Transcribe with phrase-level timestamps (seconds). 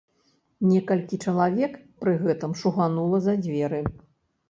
[0.69, 3.87] Некалькі чалавек пры гэтым шуганула за дзверы.